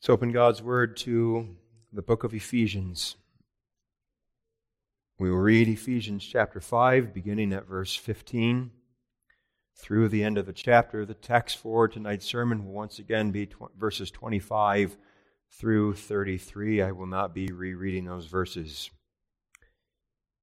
[0.00, 1.56] Let's open God's Word to
[1.92, 3.16] the book of Ephesians.
[5.18, 8.70] We will read Ephesians chapter 5, beginning at verse 15
[9.76, 11.04] through the end of the chapter.
[11.04, 14.96] The text for tonight's sermon will once again be tw- verses 25
[15.50, 16.80] through 33.
[16.80, 18.88] I will not be rereading those verses.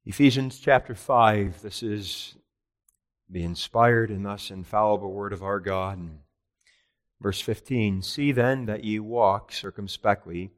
[0.06, 2.36] Ephesians chapter 5, this is
[3.28, 6.12] the inspired and thus infallible Word of our God.
[7.20, 10.52] Verse 15 See then that ye walk circumspectly,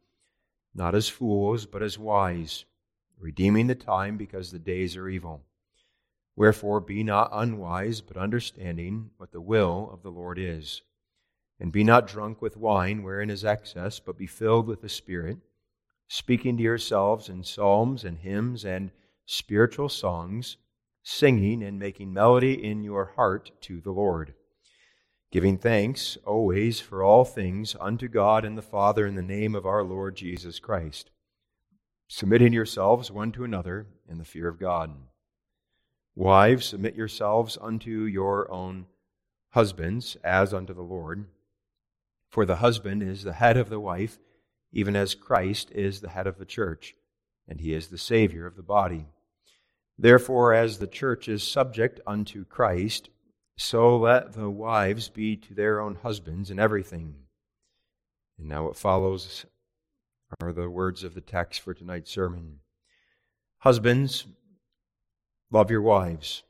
[0.73, 2.65] not as fools, but as wise,
[3.17, 5.45] redeeming the time, because the days are evil.
[6.35, 10.81] Wherefore be not unwise, but understanding what the will of the Lord is.
[11.59, 15.37] And be not drunk with wine, wherein is excess, but be filled with the Spirit,
[16.07, 18.91] speaking to yourselves in psalms and hymns and
[19.25, 20.57] spiritual songs,
[21.03, 24.33] singing and making melody in your heart to the Lord
[25.31, 29.65] giving thanks always for all things unto God and the Father in the name of
[29.65, 31.11] our Lord Jesus Christ,
[32.07, 34.91] submitting yourselves one to another in the fear of God.
[36.15, 38.87] Wives, submit yourselves unto your own
[39.51, 41.25] husbands as unto the Lord.
[42.29, 44.17] For the husband is the head of the wife,
[44.71, 46.95] even as Christ is the head of the church,
[47.47, 49.05] and he is the Savior of the body.
[49.97, 53.09] Therefore, as the church is subject unto Christ,
[53.59, 57.15] so let the wives be to their own husbands in everything.
[58.37, 59.45] And now what follows
[60.39, 62.59] are the words of the text for tonight's sermon.
[63.57, 64.25] Husbands,
[65.51, 66.43] love your wives,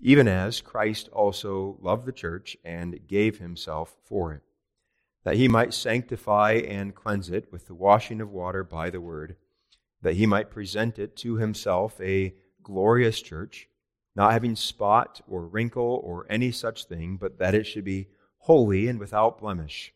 [0.00, 4.42] even as Christ also loved the church and gave himself for it,
[5.22, 9.36] that he might sanctify and cleanse it with the washing of water by the word,
[10.00, 12.34] that he might present it to himself a
[12.64, 13.68] glorious church
[14.14, 18.88] not having spot or wrinkle or any such thing, but that it should be holy
[18.88, 19.92] and without blemish.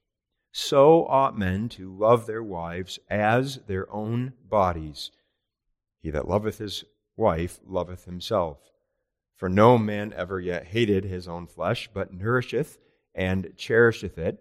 [0.53, 5.11] So ought men to love their wives as their own bodies.
[6.01, 6.85] He that loveth his
[7.17, 8.59] wife loveth himself.
[9.35, 12.79] For no man ever yet hated his own flesh, but nourisheth
[13.15, 14.41] and cherisheth it,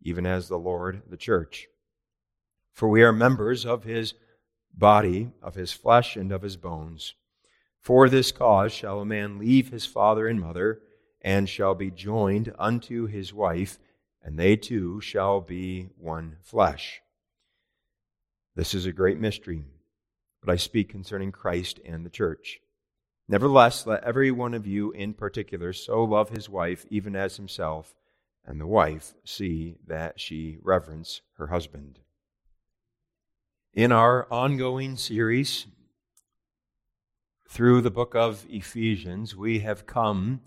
[0.00, 1.68] even as the Lord the church.
[2.72, 4.14] For we are members of his
[4.72, 7.14] body, of his flesh, and of his bones.
[7.82, 10.80] For this cause shall a man leave his father and mother,
[11.20, 13.78] and shall be joined unto his wife,
[14.22, 17.00] and they two shall be one flesh.
[18.54, 19.64] This is a great mystery,
[20.40, 22.60] but I speak concerning Christ and the church.
[23.28, 27.94] Nevertheless, let every one of you in particular so love his wife even as himself,
[28.44, 31.98] and the wife see that she reverence her husband.
[33.74, 35.66] In our ongoing series
[37.52, 40.40] through the book of Ephesians, we have come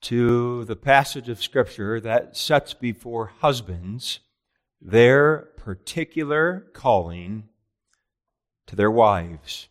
[0.00, 4.20] to the passage of Scripture that sets before husbands
[4.80, 7.50] their particular calling
[8.66, 9.68] to their wives.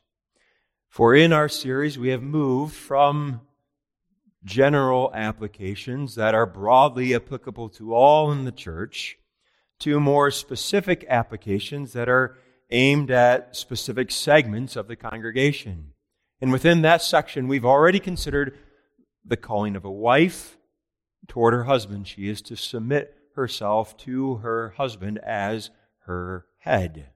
[0.87, 3.41] For in our series, we have moved from
[4.45, 9.17] general applications that are broadly applicable to all in the church
[9.79, 12.37] to more specific applications that are
[12.69, 15.92] aimed at specific segments of the congregation.
[16.43, 18.57] And within that section, we've already considered
[19.23, 20.57] the calling of a wife
[21.29, 22.05] toward her husband.
[22.05, 27.11] She is to submit herself to her husband as her head.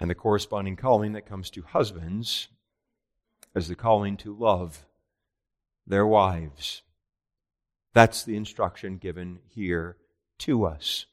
[0.00, 2.48] And the corresponding calling that comes to husbands
[3.54, 4.84] is the calling to love
[5.86, 6.82] their wives.
[7.94, 9.98] That's the instruction given here
[10.38, 11.06] to us.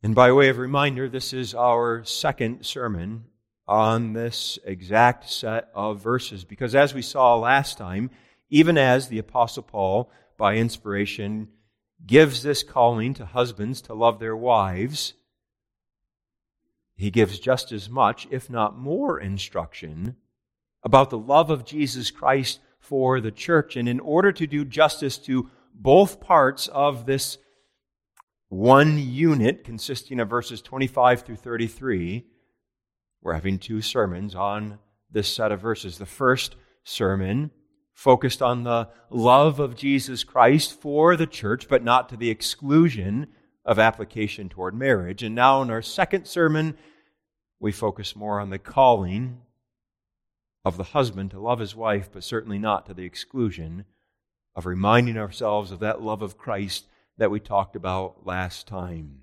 [0.00, 3.24] And by way of reminder, this is our second sermon
[3.66, 6.44] on this exact set of verses.
[6.44, 8.10] Because as we saw last time,
[8.50, 11.48] even as the Apostle Paul, by inspiration,
[12.06, 15.14] gives this calling to husbands to love their wives,
[16.96, 20.16] he gives just as much, if not more, instruction
[20.84, 23.76] about the love of Jesus Christ for the church.
[23.76, 27.38] And in order to do justice to both parts of this
[28.48, 32.26] one unit consisting of verses 25 through 33,
[33.22, 34.78] we're having two sermons on
[35.10, 35.98] this set of verses.
[35.98, 37.50] The first sermon
[37.94, 43.28] focused on the love of Jesus Christ for the church, but not to the exclusion
[43.64, 45.22] of application toward marriage.
[45.22, 46.76] And now in our second sermon,
[47.60, 49.42] we focus more on the calling
[50.64, 53.84] of the husband to love his wife, but certainly not to the exclusion
[54.56, 56.86] of reminding ourselves of that love of Christ
[57.18, 59.20] that we talked about last time.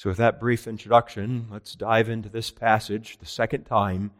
[0.00, 4.12] So, with that brief introduction, let's dive into this passage the second time,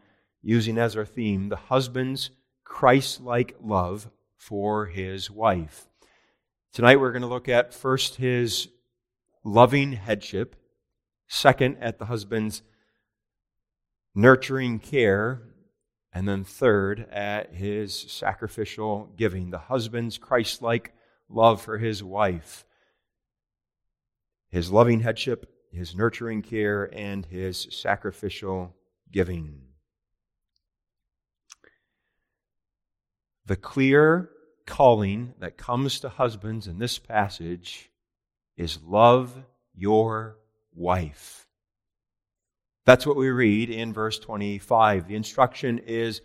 [0.43, 2.29] using as our theme the husband's
[2.63, 4.07] Christ like love
[4.37, 5.87] for his wife.
[6.71, 8.67] Tonight we're going to look at first his
[9.43, 10.55] loving headship,
[11.27, 12.61] second at the husband's
[14.13, 15.41] nurturing care,
[16.13, 20.93] and then third at his sacrificial giving, the husband's Christ like
[21.27, 22.65] love for his wife,
[24.51, 28.75] his loving headship, his nurturing care, and his sacrificial
[29.11, 29.61] giving.
[33.45, 34.29] The clear
[34.65, 37.89] calling that comes to husbands in this passage
[38.55, 39.35] is love
[39.73, 40.37] your
[40.73, 41.47] wife.
[42.85, 45.07] That's what we read in verse 25.
[45.07, 46.21] The instruction is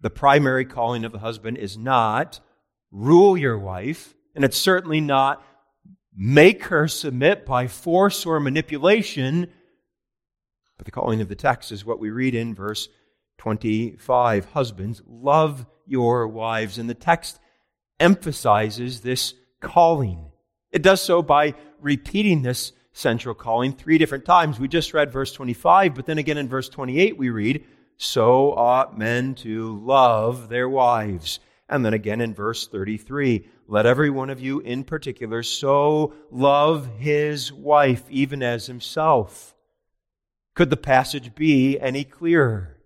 [0.00, 2.40] the primary calling of the husband is not
[2.90, 5.42] rule your wife, and it's certainly not
[6.20, 9.48] make her submit by force or manipulation.
[10.76, 12.88] But the calling of the text is what we read in verse
[13.38, 14.46] 25.
[14.46, 16.76] Husbands, love your wives.
[16.76, 17.38] And the text
[18.00, 20.32] emphasizes this calling.
[20.72, 24.58] It does so by repeating this central calling three different times.
[24.58, 27.64] We just read verse 25, but then again in verse 28 we read,
[27.96, 31.38] So ought men to love their wives.
[31.68, 36.88] And then again in verse 33, let every one of you in particular so love
[36.98, 39.54] his wife even as himself.
[40.54, 42.78] Could the passage be any clearer?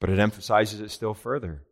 [0.00, 1.62] But it emphasizes it still further.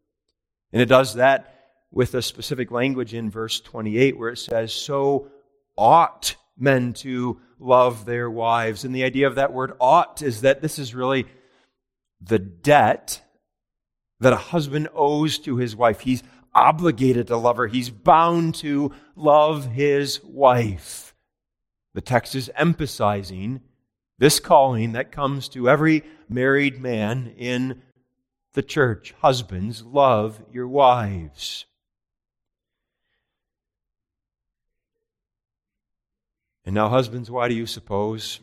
[0.73, 1.55] And it does that
[1.93, 5.29] with a specific language in verse 28 where it says, So
[5.77, 8.85] ought men to love their wives.
[8.85, 11.27] And the idea of that word ought is that this is really
[12.21, 13.23] the debt
[14.25, 16.01] that a husband owes to his wife.
[16.01, 16.23] He's
[16.55, 21.15] obligated to love her, he's bound to love his wife.
[21.93, 23.61] The text is emphasizing
[24.19, 27.83] this calling that comes to every married man in
[28.55, 29.15] the church.
[29.21, 31.67] Husbands, love your wives.
[36.65, 38.41] And now, husbands, why do you suppose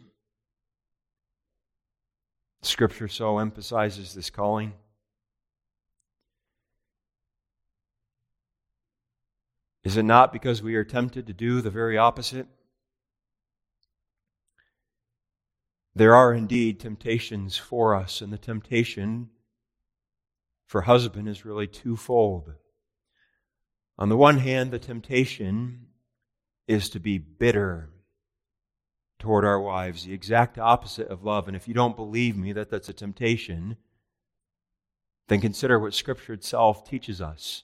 [2.61, 4.73] Scripture so emphasizes this calling?
[9.83, 12.47] Is it not because we are tempted to do the very opposite?
[15.95, 19.29] There are indeed temptations for us, and the temptation
[20.65, 22.53] for husband is really twofold.
[23.97, 25.87] On the one hand, the temptation
[26.67, 27.89] is to be bitter
[29.19, 31.47] toward our wives, the exact opposite of love.
[31.47, 33.77] And if you don't believe me that that's a temptation,
[35.27, 37.63] then consider what Scripture itself teaches us.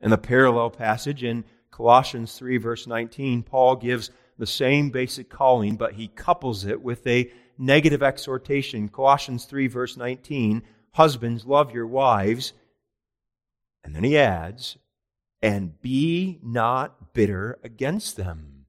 [0.00, 5.76] In the parallel passage in Colossians 3, verse 19, Paul gives the same basic calling,
[5.76, 8.88] but he couples it with a negative exhortation.
[8.88, 10.62] Colossians 3, verse 19
[10.92, 12.52] Husbands, love your wives.
[13.84, 14.76] And then he adds,
[15.40, 18.66] and be not bitter against them.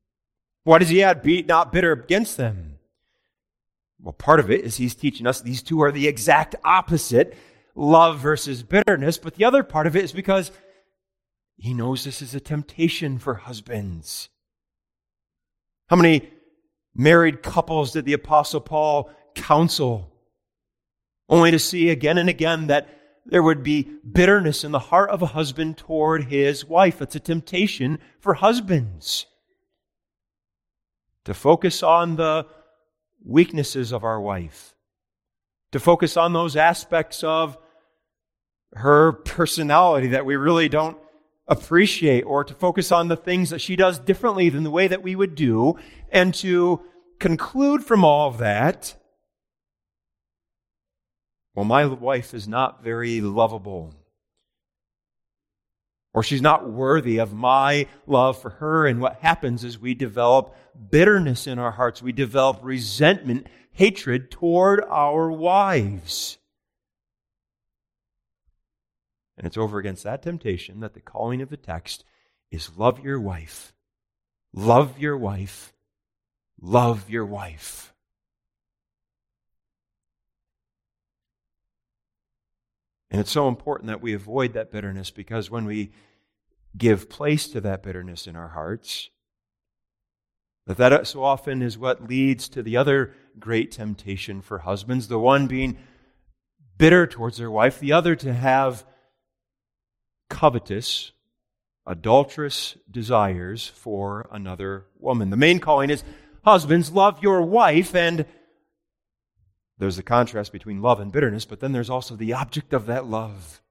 [0.64, 2.78] Why does he add, be not bitter against them?
[4.02, 7.36] Well, part of it is he's teaching us these two are the exact opposite
[7.76, 9.18] love versus bitterness.
[9.18, 10.52] But the other part of it is because
[11.60, 14.30] he knows this is a temptation for husbands.
[15.90, 16.32] How many
[16.96, 20.14] married couples did the Apostle Paul counsel?
[21.28, 22.88] Only to see again and again that
[23.26, 27.02] there would be bitterness in the heart of a husband toward his wife.
[27.02, 29.26] It's a temptation for husbands
[31.26, 32.48] to focus on the
[33.24, 34.74] weaknesses of our wife,
[35.74, 37.58] to focus on those aspects of
[38.74, 40.98] her personality that we really don't
[41.50, 45.04] appreciate, or to focus on the things that she does differently than the way that
[45.04, 45.78] we would do,
[46.10, 46.82] and to
[47.20, 48.96] conclude from all of that
[51.60, 53.94] well, my wife is not very lovable
[56.14, 58.88] or she's not worthy of my love for her.
[58.88, 60.56] And what happens is we develop
[60.90, 62.02] bitterness in our hearts.
[62.02, 66.39] We develop resentment, hatred toward our wives.
[69.40, 72.04] And it's over against that temptation that the calling of the text
[72.52, 73.74] is love your wife.
[74.54, 75.72] Love your wife.
[76.62, 77.94] Love your wife.
[83.10, 85.92] And it's so important that we avoid that bitterness because when we
[86.78, 89.10] give place to that bitterness in our hearts,
[90.68, 95.18] that that so often is what leads to the other great temptation for husbands, the
[95.18, 95.78] one being
[96.78, 98.84] bitter towards their wife, the other to have
[100.30, 101.12] covetous,
[101.86, 105.30] adulterous desires for another woman.
[105.30, 106.04] The main calling is
[106.44, 108.26] husbands, love your wife and
[109.80, 113.06] there's a contrast between love and bitterness, but then there's also the object of that
[113.06, 113.62] love.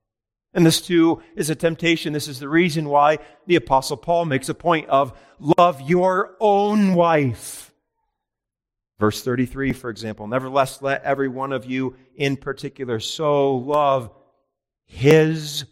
[0.54, 2.14] And this too is a temptation.
[2.14, 6.94] This is the reason why the Apostle Paul makes a point of love your own
[6.94, 7.72] wife.
[8.98, 14.10] Verse 33, for example, nevertheless, let every one of you in particular so love
[14.86, 15.66] his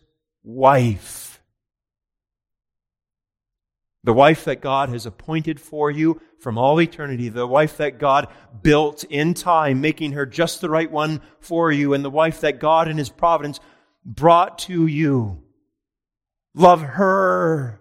[0.47, 1.43] wife.
[4.05, 8.29] The wife that God has appointed for you from all eternity, the wife that God
[8.63, 12.61] built in time, making her just the right one for you, and the wife that
[12.61, 13.59] God in his providence
[14.05, 15.43] brought to you.
[16.55, 17.81] Love her.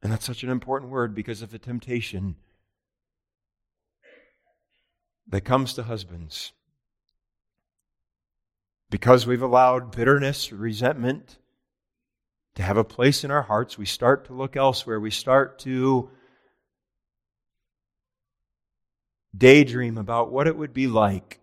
[0.00, 2.36] And that's such an important word because of the temptation
[5.26, 6.52] that comes to husbands.
[8.96, 11.36] Because we've allowed bitterness, resentment
[12.54, 14.98] to have a place in our hearts, we start to look elsewhere.
[14.98, 16.08] We start to
[19.36, 21.40] daydream about what it would be like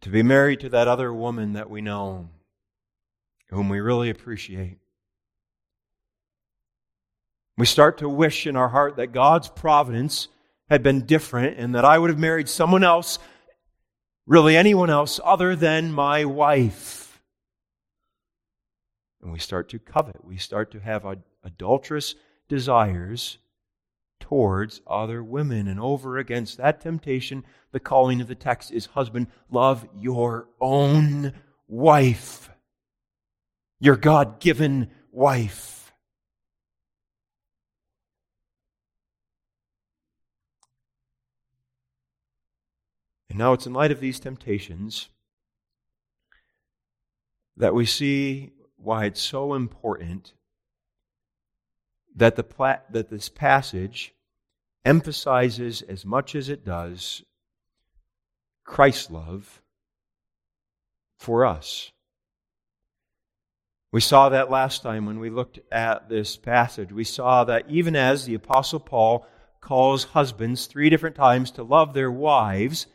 [0.00, 2.30] to be married to that other woman that we know,
[3.50, 4.78] whom we really appreciate.
[7.58, 10.28] We start to wish in our heart that God's providence
[10.70, 13.18] had been different and that I would have married someone else,
[14.30, 17.20] really anyone else other than my wife.
[19.20, 20.24] And we start to covet.
[20.24, 21.04] We start to have
[21.42, 22.14] adulterous
[22.48, 23.38] desires
[24.20, 25.66] towards other women.
[25.66, 31.32] And over against that temptation, the calling of the text is husband, love your own
[31.66, 32.50] wife,
[33.80, 35.79] your God given wife.
[43.30, 45.08] And now it's in light of these temptations
[47.56, 50.34] that we see why it's so important
[52.16, 54.14] that, the pla- that this passage
[54.84, 57.22] emphasizes as much as it does
[58.64, 59.62] Christ's love
[61.18, 61.92] for us.
[63.92, 66.92] We saw that last time when we looked at this passage.
[66.92, 69.26] We saw that even as the Apostle Paul
[69.60, 72.86] calls husbands three different times to love their wives,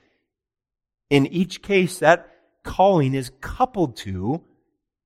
[1.10, 2.30] in each case that
[2.64, 4.42] calling is coupled to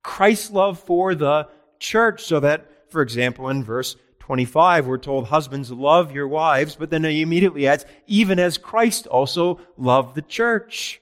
[0.04, 1.48] Christ's love for the
[1.80, 6.90] church, so that, for example, in verse 25, we're told, Husbands, love your wives, but
[6.90, 11.02] then he immediately adds, even as Christ also loved the church.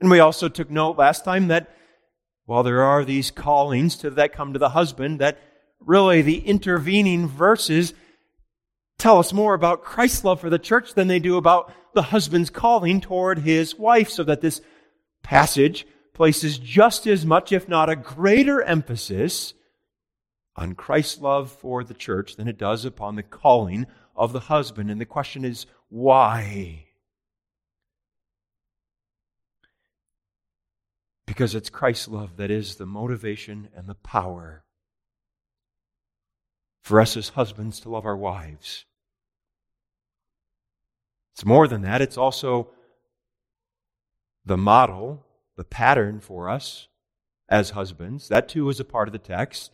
[0.00, 1.70] And we also took note last time that
[2.46, 5.38] while there are these callings to, that come to the husband, that
[5.80, 7.94] really the intervening verses
[8.98, 12.50] tell us more about Christ's love for the church than they do about the husband's
[12.50, 14.60] calling toward his wife, so that this
[15.22, 19.54] passage places just as much, if not a greater emphasis
[20.56, 23.86] on Christ's love for the church than it does upon the calling
[24.16, 24.90] of the husband.
[24.90, 26.86] And the question is, why?
[31.26, 34.63] Because it's Christ's love that is the motivation and the power
[36.84, 38.84] for us as husbands to love our wives.
[41.32, 42.68] It's more than that, it's also
[44.44, 45.24] the model,
[45.56, 46.88] the pattern for us
[47.48, 48.28] as husbands.
[48.28, 49.72] That too is a part of the text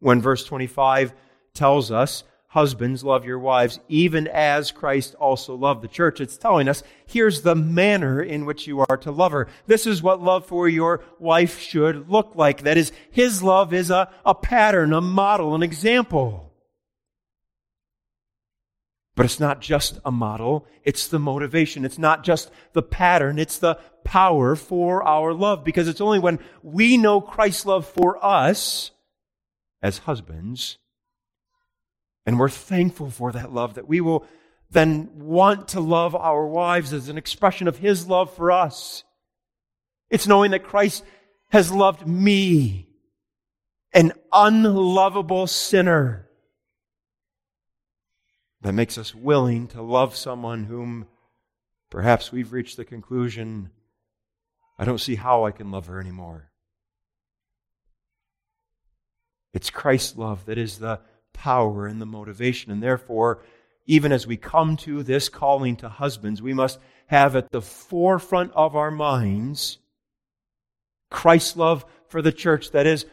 [0.00, 1.14] when verse 25
[1.54, 2.24] tells us,
[2.54, 6.20] Husbands, love your wives, even as Christ also loved the church.
[6.20, 9.48] It's telling us, here's the manner in which you are to love her.
[9.66, 12.62] This is what love for your wife should look like.
[12.62, 16.52] That is, his love is a, a pattern, a model, an example.
[19.16, 21.84] But it's not just a model, it's the motivation.
[21.84, 25.64] It's not just the pattern, it's the power for our love.
[25.64, 28.92] Because it's only when we know Christ's love for us
[29.82, 30.78] as husbands.
[32.26, 34.26] And we're thankful for that love, that we will
[34.70, 39.04] then want to love our wives as an expression of His love for us.
[40.10, 41.04] It's knowing that Christ
[41.50, 42.88] has loved me,
[43.92, 46.28] an unlovable sinner,
[48.62, 51.06] that makes us willing to love someone whom
[51.90, 53.70] perhaps we've reached the conclusion
[54.78, 56.50] I don't see how I can love her anymore.
[59.52, 61.00] It's Christ's love that is the
[61.34, 62.72] power and the motivation.
[62.72, 63.42] And therefore,
[63.86, 68.52] even as we come to this calling to husbands, we must have at the forefront
[68.54, 69.78] of our minds
[71.10, 72.70] Christ's love for the church.
[72.70, 73.04] That is,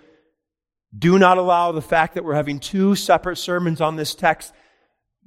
[0.97, 4.53] do not allow the fact that we're having two separate sermons on this text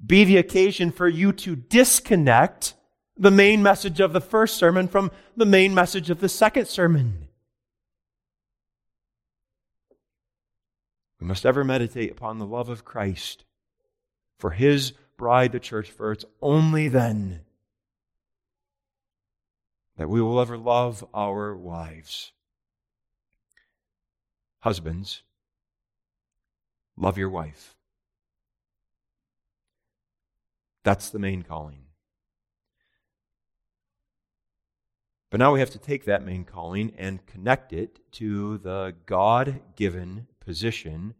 [0.05, 2.75] be the occasion for you to disconnect
[3.17, 7.24] the main message of the first sermon from the main message of the second sermon.
[11.21, 13.45] We must ever meditate upon the love of Christ
[14.39, 17.41] for his bride, the church, for it's only then
[19.97, 22.33] that we will ever love our wives.
[24.61, 25.23] Husbands,
[26.97, 27.77] love your wife.
[30.83, 31.85] That's the main calling.
[35.31, 39.61] But now we have to take that main calling and connect it to the God
[39.75, 41.15] given position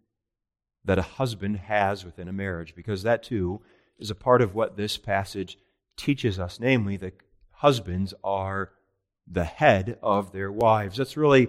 [0.85, 3.61] that a husband has within a marriage, because that too
[3.99, 5.59] is a part of what this passage
[5.97, 7.15] teaches us, namely, that
[7.51, 8.71] husbands are
[9.27, 10.97] the head of their wives.
[10.97, 11.49] That's really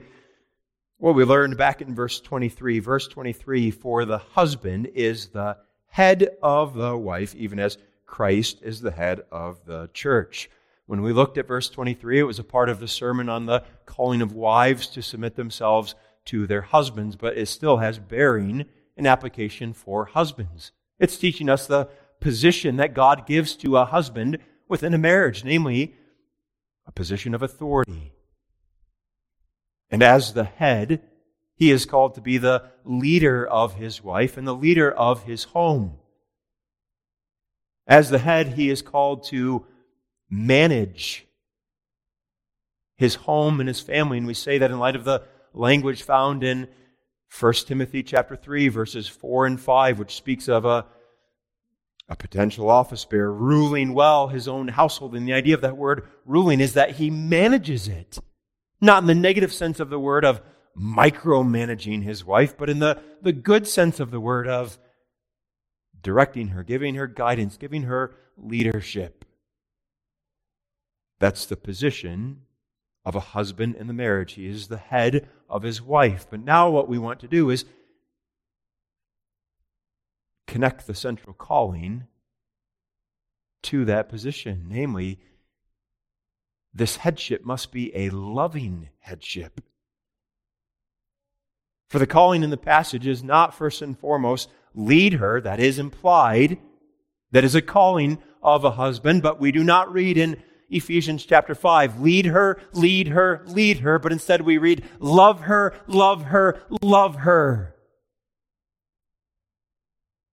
[0.97, 2.79] what we learned back in verse 23.
[2.79, 8.81] Verse 23 For the husband is the head of the wife, even as Christ is
[8.81, 10.49] the head of the church.
[10.87, 13.63] When we looked at verse 23, it was a part of the sermon on the
[13.85, 18.65] calling of wives to submit themselves to their husbands, but it still has bearing
[18.97, 20.71] and application for husbands.
[20.99, 21.89] It's teaching us the
[22.19, 25.95] position that God gives to a husband within a marriage, namely
[26.87, 28.13] a position of authority.
[29.89, 31.01] And as the head,
[31.55, 35.45] he is called to be the leader of his wife and the leader of his
[35.45, 35.97] home.
[37.87, 39.65] As the head, he is called to
[40.29, 41.27] manage
[42.97, 44.17] his home and his family.
[44.17, 45.23] And we say that in light of the
[45.55, 46.67] language found in
[47.39, 50.85] 1 Timothy chapter 3, verses 4 and 5, which speaks of a,
[52.07, 55.15] a potential office bearer ruling well his own household.
[55.15, 58.19] And the idea of that word ruling is that he manages it.
[58.79, 60.41] Not in the negative sense of the word of
[60.77, 64.77] micromanaging his wife, but in the, the good sense of the word of
[66.01, 69.25] directing her, giving her guidance, giving her leadership.
[71.19, 72.41] That's the position
[73.05, 74.33] of a husband in the marriage.
[74.33, 76.27] He is the head of his wife.
[76.29, 77.65] But now what we want to do is
[80.47, 82.05] connect the central calling
[83.63, 84.65] to that position.
[84.69, 85.19] Namely,
[86.73, 89.61] this headship must be a loving headship.
[91.89, 95.79] For the calling in the passage is not first and foremost lead her, that is
[95.79, 96.57] implied,
[97.31, 100.41] that is a calling of a husband, but we do not read in
[100.75, 105.73] Ephesians chapter 5, lead her, lead her, lead her, but instead we read, love her,
[105.87, 107.75] love her, love her.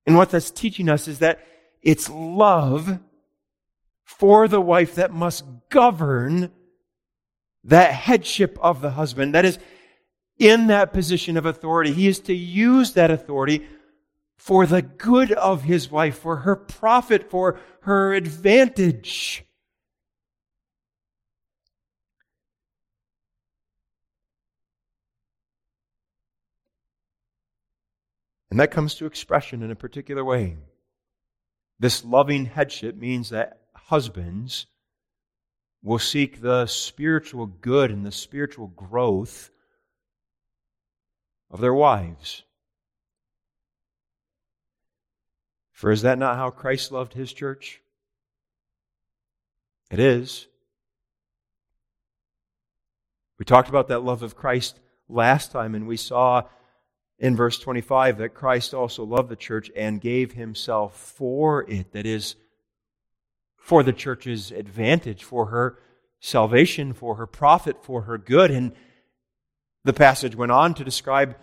[0.07, 1.46] And what that's teaching us is that
[1.81, 2.98] it's love
[4.05, 6.50] for the wife that must govern
[7.64, 9.35] that headship of the husband.
[9.35, 9.59] That is,
[10.38, 13.66] in that position of authority, he is to use that authority
[14.37, 19.44] for the good of his wife, for her profit, for her advantage.
[28.52, 30.58] And that comes to expression in a particular way.
[31.80, 34.66] This loving headship means that husbands
[35.82, 39.50] will seek the spiritual good and the spiritual growth
[41.50, 42.42] of their wives.
[45.72, 47.80] For is that not how Christ loved his church?
[49.90, 50.46] It is.
[53.38, 56.42] We talked about that love of Christ last time, and we saw
[57.22, 61.92] in verse 25 that Christ also loved the church and gave himself for it.
[61.92, 62.35] That is,
[63.56, 65.78] for the church's advantage, for her
[66.18, 68.50] salvation, for her profit, for her good.
[68.50, 68.72] And
[69.85, 71.37] the passage went on to describe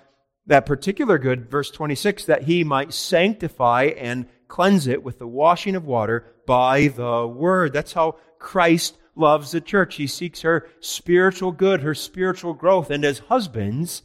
[0.48, 5.76] that particular good, verse 26, that he might sanctify and cleanse it with the washing
[5.76, 7.72] of water by the word.
[7.72, 9.96] That's how Christ loves the church.
[9.96, 12.90] He seeks her spiritual good, her spiritual growth.
[12.90, 14.02] And as husbands,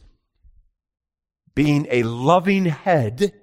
[1.55, 3.33] being a loving head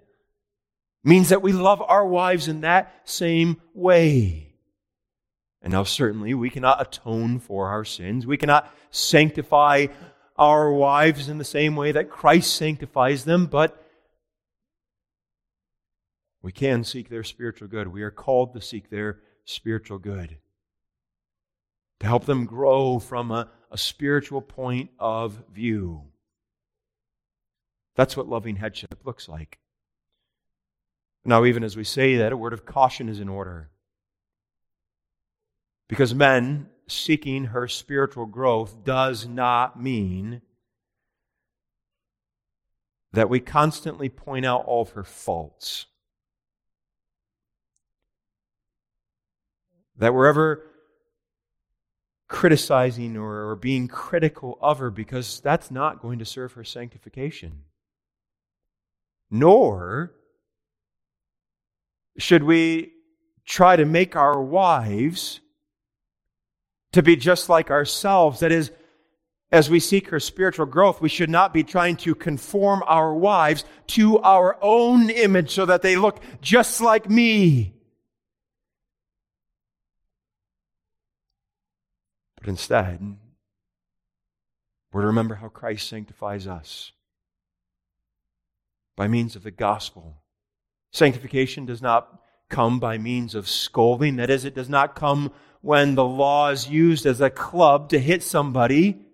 [1.03, 4.55] means that we love our wives in that same way.
[5.63, 8.27] And now, certainly, we cannot atone for our sins.
[8.27, 9.87] We cannot sanctify
[10.37, 13.79] our wives in the same way that Christ sanctifies them, but
[16.43, 17.89] we can seek their spiritual good.
[17.89, 20.39] We are called to seek their spiritual good.
[22.01, 26.12] To help them grow from a, a spiritual point of view.
[27.95, 29.59] That's what loving headship looks like.
[31.25, 33.71] Now, even as we say that, a word of caution is in order.
[35.89, 40.43] Because men seeking her spiritual growth does not mean
[43.13, 45.87] that we constantly point out all of her faults.
[49.97, 50.65] That we're ever
[52.27, 57.65] criticizing or, or being critical of her because that's not going to serve her sanctification.
[59.33, 60.13] Nor
[62.19, 62.93] should we
[63.47, 65.41] try to make our wives
[66.93, 68.41] to be just like ourselves.
[68.41, 68.71] That is,
[69.51, 73.65] as we seek her spiritual growth, we should not be trying to conform our wives
[73.89, 77.73] to our own image so that they look just like me.
[82.37, 83.17] But instead,
[84.93, 86.93] we're to remember how Christ sanctifies us
[88.97, 90.23] by means of the gospel.
[90.93, 94.17] Sanctification does not come by means of scolding.
[94.17, 97.99] That is, it does not come when the law is used as a club to
[97.99, 99.07] hit somebody.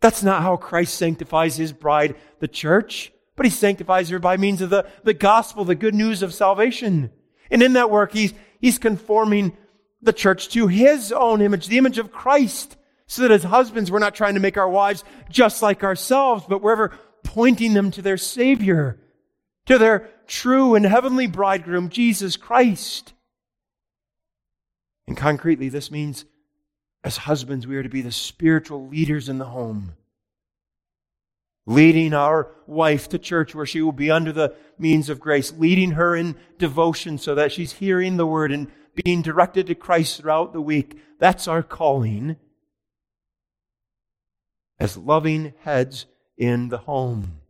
[0.00, 4.62] That's not how Christ sanctifies his bride, the church, but he sanctifies her by means
[4.62, 7.10] of the, the gospel, the good news of salvation.
[7.50, 9.56] And in that work, he's, he's conforming
[10.00, 13.98] the church to his own image, the image of Christ, so that as husbands, we're
[13.98, 18.02] not trying to make our wives just like ourselves, but we're ever pointing them to
[18.02, 19.00] their Savior,
[19.66, 23.12] to their true and heavenly bridegroom, Jesus Christ.
[25.06, 26.24] And concretely, this means
[27.02, 29.94] as husbands, we are to be the spiritual leaders in the home,
[31.66, 35.92] leading our wife to church where she will be under the means of grace, leading
[35.92, 40.52] her in devotion so that she's hearing the word and being directed to Christ throughout
[40.52, 40.98] the week.
[41.18, 42.36] That's our calling
[44.78, 47.40] as loving heads in the home.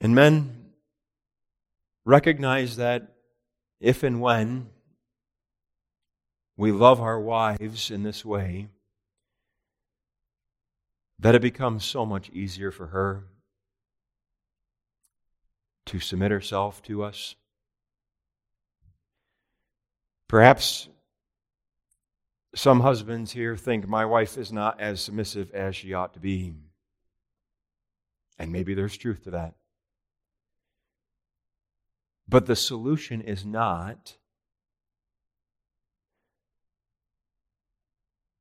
[0.00, 0.72] And men
[2.04, 3.14] recognize that
[3.80, 4.70] if and when
[6.56, 8.68] we love our wives in this way,
[11.20, 13.24] that it becomes so much easier for her
[15.86, 17.34] to submit herself to us.
[20.28, 20.88] Perhaps
[22.58, 26.52] some husbands here think my wife is not as submissive as she ought to be.
[28.36, 29.54] And maybe there's truth to that.
[32.28, 34.16] But the solution is not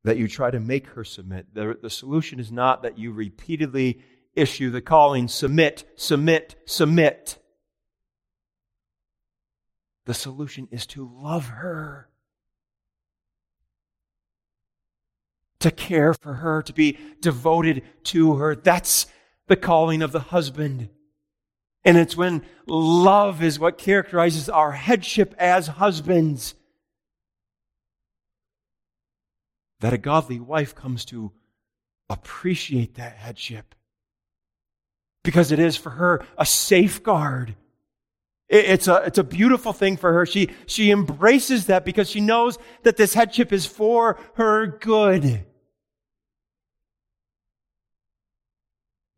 [0.04, 1.54] that you try to make her submit.
[1.54, 4.02] The, the solution is not that you repeatedly
[4.34, 7.38] issue the calling submit, submit, submit.
[10.06, 12.10] The solution is to love her,
[15.60, 18.56] to care for her, to be devoted to her.
[18.56, 19.08] That's
[19.48, 20.90] the calling of the husband.
[21.84, 26.54] And it's when love is what characterizes our headship as husbands
[29.80, 31.32] that a godly wife comes to
[32.10, 33.76] appreciate that headship.
[35.24, 37.56] Because it is for her a safeguard.
[38.50, 40.26] It's a, it's a beautiful thing for her.
[40.26, 45.46] She, she embraces that because she knows that this headship is for her good.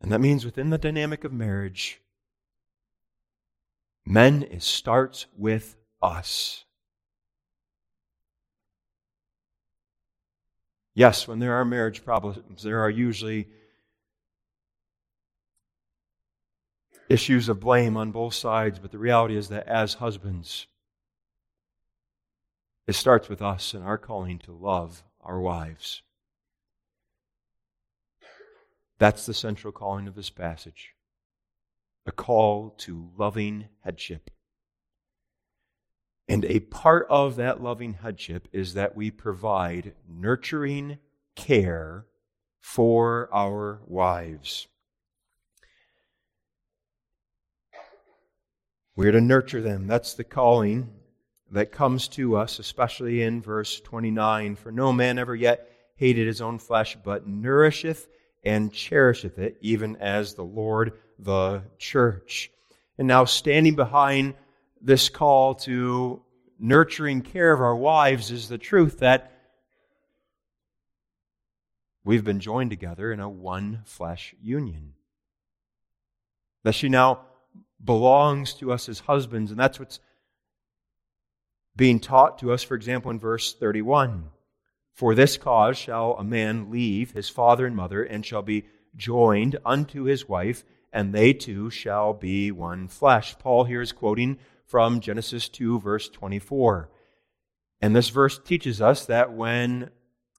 [0.02, 2.00] And that means within the dynamic of marriage,
[4.10, 6.64] Men, it starts with us.
[10.94, 13.48] Yes, when there are marriage problems, there are usually
[17.10, 20.68] issues of blame on both sides, but the reality is that as husbands,
[22.86, 26.02] it starts with us and our calling to love our wives.
[28.98, 30.94] That's the central calling of this passage
[32.06, 34.30] a call to loving headship.
[36.28, 40.98] And a part of that loving headship is that we provide nurturing
[41.36, 42.06] care
[42.60, 44.68] for our wives.
[48.96, 49.86] We're to nurture them.
[49.86, 50.90] That's the calling
[51.52, 54.56] that comes to us, especially in verse 29.
[54.56, 58.08] For no man ever yet hated his own flesh, but nourisheth
[58.42, 62.50] and cherisheth it, even as the Lord the church.
[62.98, 64.34] And now, standing behind
[64.80, 66.22] this call to
[66.58, 69.32] nurturing care of our wives is the truth that
[72.04, 74.94] we've been joined together in a one flesh union.
[76.62, 77.20] That she now
[77.82, 80.00] belongs to us as husbands, and that's what's
[81.76, 84.30] being taught to us, for example, in verse 31.
[84.92, 88.66] For this cause shall a man leave his father and mother, and shall be
[88.96, 93.38] joined unto his wife, and they two shall be one flesh.
[93.38, 96.90] Paul here is quoting from Genesis 2, verse 24.
[97.80, 99.90] And this verse teaches us that when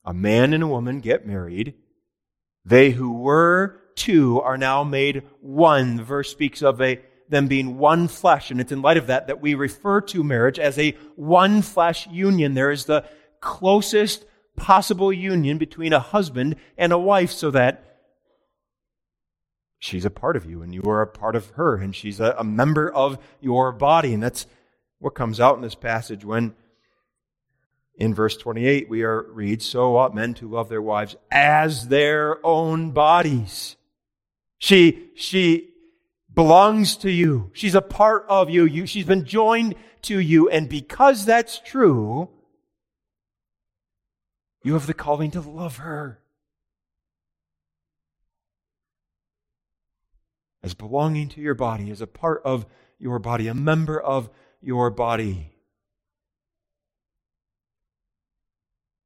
[0.06, 1.74] a man and a woman get married,
[2.64, 5.98] they who were two are now made one.
[5.98, 9.28] The verse speaks of a, them being one flesh, and it's in light of that
[9.28, 12.54] that we refer to marriage as a one flesh union.
[12.54, 13.06] There is the
[13.40, 17.92] closest possible union between a husband and a wife so that
[19.80, 22.36] she's a part of you and you are a part of her and she's a,
[22.38, 24.14] a member of your body.
[24.14, 24.46] And that's
[25.00, 26.54] what comes out in this passage when
[27.96, 32.44] in verse 28 we are read so ought men to love their wives as their
[32.46, 33.76] own bodies
[34.58, 35.71] she she
[36.34, 40.70] belongs to you she's a part of you, you she's been joined to you and
[40.70, 42.30] because that's true
[44.64, 46.20] you have the calling to love her
[50.64, 52.66] as belonging to your body as a part of
[53.00, 54.30] your body a member of
[54.62, 55.54] your body.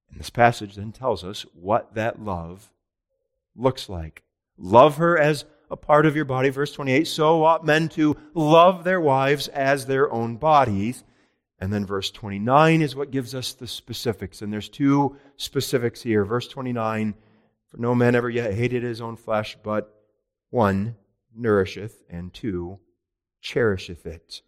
[0.09, 2.71] And this passage then tells us what that love
[3.55, 4.23] looks like.
[4.57, 7.07] Love her as a part of your body, verse 28.
[7.07, 11.03] So ought men to love their wives as their own bodies.
[11.59, 14.41] And then verse 29 is what gives us the specifics.
[14.41, 16.25] And there's two specifics here.
[16.25, 17.15] Verse 29
[17.69, 19.91] For no man ever yet hated his own flesh, but
[20.49, 20.95] one
[21.35, 22.79] nourisheth, and two
[23.41, 24.41] cherisheth it.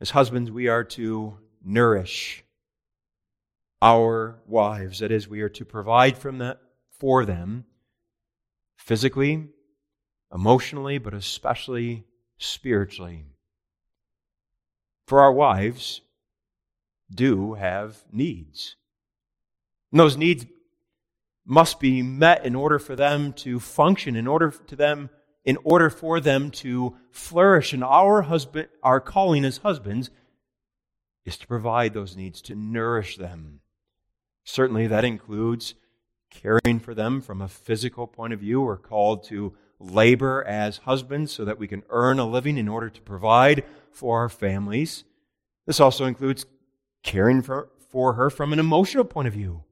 [0.00, 2.44] As husbands, we are to nourish
[3.82, 5.00] our wives.
[5.00, 6.60] That is, we are to provide from that,
[6.98, 7.64] for them
[8.90, 9.46] physically,
[10.34, 12.02] emotionally, but especially
[12.38, 13.24] spiritually.
[15.06, 16.00] For our wives
[17.08, 18.74] do have needs.
[19.92, 20.44] And those needs
[21.46, 25.08] must be met in order for them to function, in order to them
[25.44, 27.72] in order for them to flourish.
[27.72, 30.10] And our husband, our calling as husbands
[31.24, 33.60] is to provide those needs, to nourish them.
[34.42, 35.74] Certainly that includes
[36.30, 38.60] caring for them from a physical point of view.
[38.60, 42.90] We're called to labor as husbands so that we can earn a living in order
[42.90, 45.04] to provide for our families.
[45.66, 46.46] This also includes
[47.02, 49.64] caring for, for her from an emotional point of view.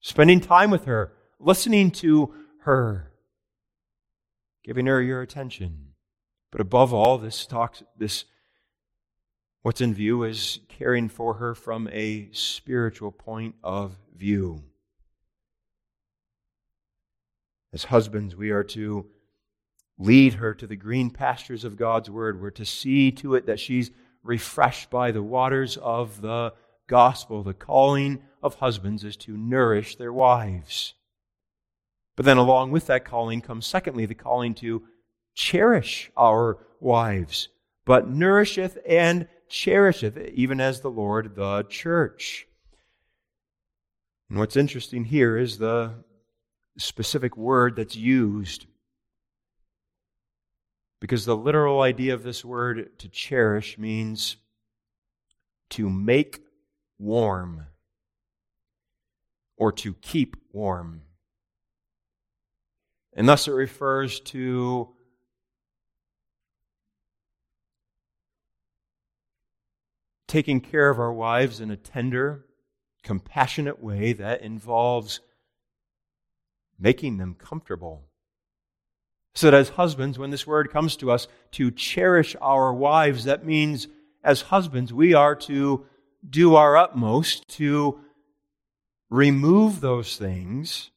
[0.00, 3.10] Spending time with her, listening to her
[4.62, 5.88] giving her your attention.
[6.50, 8.24] But above all, this talks this
[9.62, 14.62] what's in view is caring for her from a spiritual point of view.
[17.72, 19.06] As husbands, we are to
[19.98, 22.40] lead her to the green pastures of God's word.
[22.40, 23.90] We're to see to it that she's
[24.22, 26.54] refreshed by the waters of the
[26.88, 27.42] gospel.
[27.42, 30.94] The calling of husbands is to nourish their wives.
[32.16, 34.82] But then, along with that calling comes, secondly, the calling to
[35.34, 37.48] cherish our wives,
[37.84, 42.46] but nourisheth and cherisheth, even as the Lord the church.
[44.28, 45.94] And what's interesting here is the
[46.80, 48.66] specific word that's used.
[51.00, 54.36] Because the literal idea of this word to cherish means
[55.70, 56.40] to make
[56.98, 57.66] warm
[59.56, 61.02] or to keep warm.
[63.14, 64.90] And thus it refers to
[70.28, 72.46] taking care of our wives in a tender,
[73.02, 75.20] compassionate way that involves
[76.80, 78.06] making them comfortable.
[79.34, 83.44] So that as husbands, when this word comes to us to cherish our wives, that
[83.44, 83.86] means
[84.24, 85.86] as husbands, we are to
[86.28, 88.00] do our utmost to
[89.08, 90.90] remove those things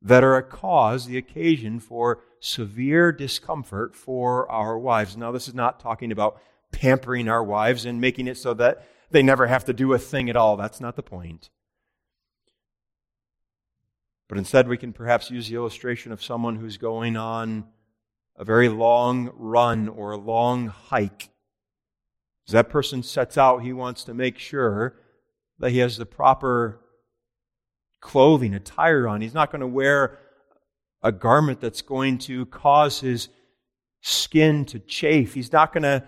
[0.00, 5.16] that are a cause, the occasion for severe discomfort for our wives.
[5.16, 6.40] Now, this is not talking about
[6.72, 10.28] pampering our wives and making it so that they never have to do a thing
[10.28, 10.56] at all.
[10.56, 11.50] That's not the point.
[14.32, 17.64] But instead, we can perhaps use the illustration of someone who's going on
[18.34, 21.28] a very long run or a long hike.
[22.48, 24.96] As that person sets out, he wants to make sure
[25.58, 26.80] that he has the proper
[28.00, 29.20] clothing, attire on.
[29.20, 30.18] He's not going to wear
[31.02, 33.28] a garment that's going to cause his
[34.00, 35.34] skin to chafe.
[35.34, 36.04] He's not going to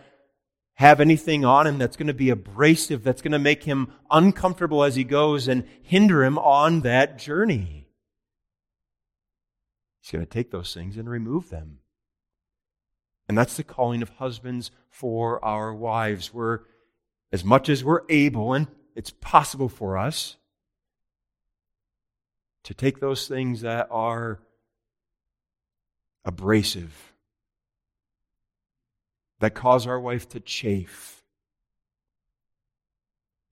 [0.76, 4.82] have anything on him that's going to be abrasive, that's going to make him uncomfortable
[4.82, 7.83] as he goes and hinder him on that journey.
[10.04, 11.78] He's going to take those things and remove them.
[13.26, 16.34] And that's the calling of husbands for our wives.
[16.34, 16.60] We're,
[17.32, 20.36] as much as we're able, and it's possible for us,
[22.64, 24.40] to take those things that are
[26.26, 27.14] abrasive,
[29.40, 31.22] that cause our wife to chafe,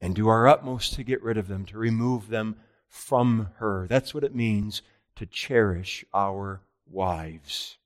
[0.02, 2.56] and do our utmost to get rid of them, to remove them
[2.88, 3.86] from her.
[3.88, 4.82] That's what it means
[5.16, 7.78] to cherish our wives.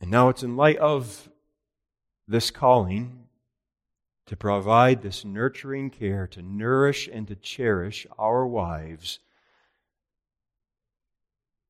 [0.00, 1.28] And now it's in light of
[2.26, 3.28] this calling
[4.26, 9.18] to provide this nurturing care, to nourish and to cherish our wives,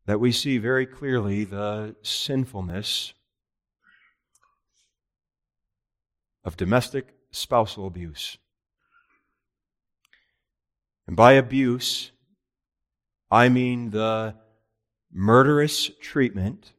[0.06, 3.14] that we see very clearly the sinfulness
[6.44, 8.38] of domestic spousal abuse.
[11.06, 12.12] And by abuse,
[13.30, 14.36] I mean the
[15.12, 16.72] murderous treatment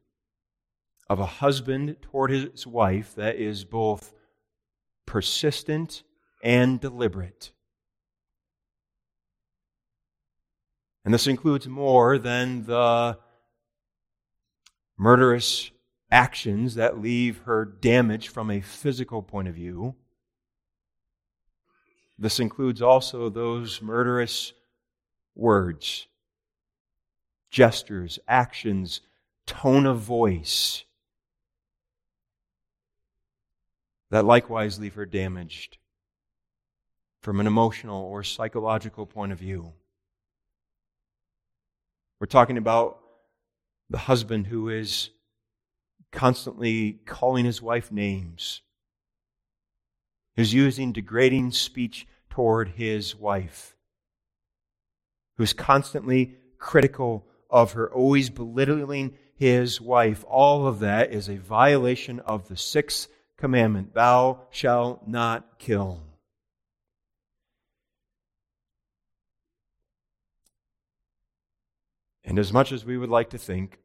[1.08, 4.12] of a husband toward his wife that is both
[5.06, 6.02] persistent
[6.42, 7.52] and deliberate.
[11.04, 13.18] And this includes more than the
[14.96, 15.70] murderous
[16.10, 19.96] actions that leave her damaged from a physical point of view.
[22.18, 24.52] This includes also those murderous
[25.34, 26.06] words,
[27.50, 29.00] gestures, actions,
[29.46, 30.84] tone of voice
[34.10, 35.78] that likewise leave her damaged
[37.20, 39.72] from an emotional or psychological point of view.
[42.20, 43.00] We're talking about
[43.90, 45.10] the husband who is
[46.12, 48.62] constantly calling his wife names,
[50.36, 53.76] who's using degrading speech toward his wife,
[55.36, 60.24] who's constantly critical of her, always belittling his wife.
[60.28, 66.02] All of that is a violation of the sixth commandment Thou shalt not kill.
[72.24, 73.78] And as much as we would like to think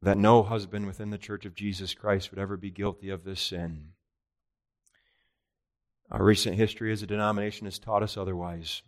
[0.00, 3.40] that no husband within the church of Jesus Christ would ever be guilty of this
[3.40, 3.90] sin,
[6.10, 8.82] our recent history as a denomination has taught us otherwise.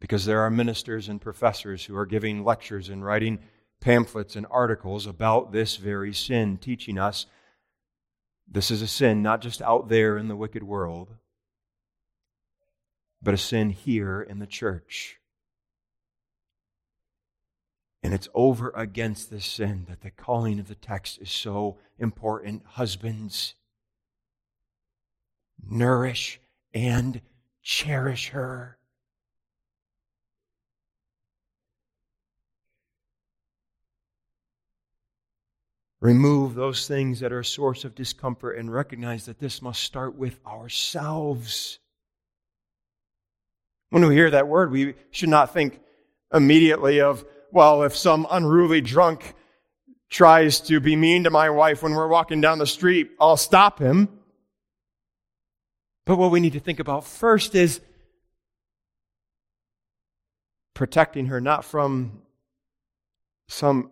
[0.00, 3.40] Because there are ministers and professors who are giving lectures and writing
[3.80, 7.26] pamphlets and articles about this very sin, teaching us
[8.50, 11.14] this is a sin not just out there in the wicked world,
[13.20, 15.18] but a sin here in the church.
[18.02, 22.62] And it's over against this sin that the calling of the text is so important.
[22.64, 23.54] Husbands,
[25.66, 26.40] nourish
[26.74, 27.20] and
[27.62, 28.78] cherish her.
[36.00, 40.14] Remove those things that are a source of discomfort and recognize that this must start
[40.16, 41.80] with ourselves.
[43.90, 45.80] When we hear that word, we should not think
[46.32, 49.34] immediately of, well, if some unruly drunk
[50.08, 53.80] tries to be mean to my wife when we're walking down the street, I'll stop
[53.80, 54.17] him.
[56.08, 57.82] But what we need to think about first is
[60.72, 62.22] protecting her not from
[63.46, 63.90] some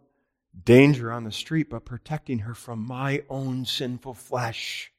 [0.64, 4.90] danger on the street, but protecting her from my own sinful flesh,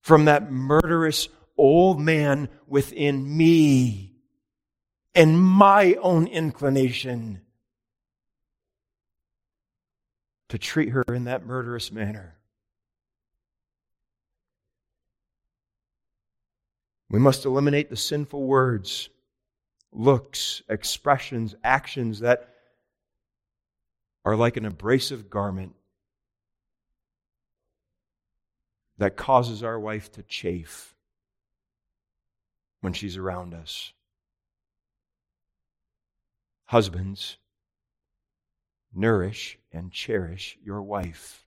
[0.00, 4.14] from that murderous old man within me
[5.14, 7.42] and my own inclination
[10.48, 12.39] to treat her in that murderous manner.
[17.10, 19.10] We must eliminate the sinful words,
[19.92, 22.54] looks, expressions, actions that
[24.24, 25.74] are like an abrasive garment
[28.98, 30.94] that causes our wife to chafe
[32.80, 33.92] when she's around us.
[36.66, 37.38] Husbands,
[38.94, 41.44] nourish and cherish your wife.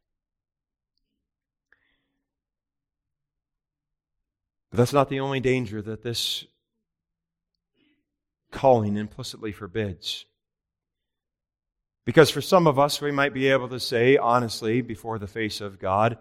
[4.73, 6.45] But that's not the only danger that this
[8.51, 10.25] calling implicitly forbids.
[12.07, 15.61] Because for some of us, we might be able to say honestly before the face
[15.61, 16.17] of God,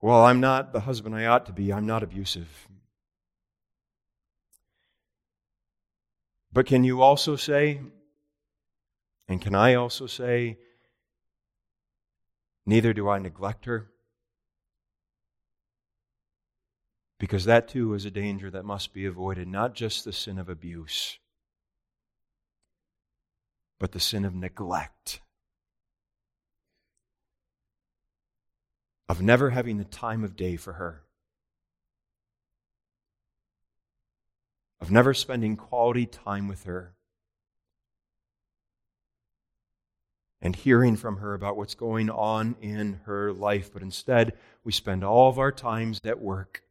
[0.00, 1.72] well, I'm not the husband I ought to be.
[1.72, 2.68] I'm not abusive.
[6.52, 7.80] But can you also say,
[9.26, 10.56] and can I also say,
[12.64, 13.90] neither do I neglect her?
[17.24, 20.50] Because that too is a danger that must be avoided, not just the sin of
[20.50, 21.18] abuse,
[23.80, 25.22] but the sin of neglect.
[29.08, 31.02] of never having the time of day for her,
[34.80, 36.94] of never spending quality time with her,
[40.42, 43.70] and hearing from her about what's going on in her life.
[43.72, 46.62] But instead, we spend all of our times at work,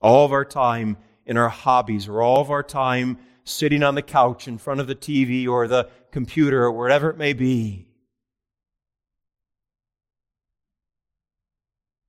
[0.00, 0.96] all of our time
[1.26, 4.86] in our hobbies, or all of our time sitting on the couch in front of
[4.86, 7.86] the TV or the computer or wherever it may be.